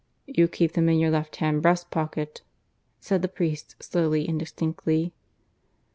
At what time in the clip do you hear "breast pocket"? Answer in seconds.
1.61-2.41